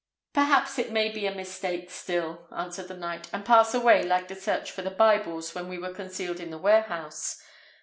[0.33, 4.35] "Perhaps it may be a mistake still," answered the knight, "and pass away like the
[4.35, 7.39] search for the Bibles when we were concealed in the warehouse.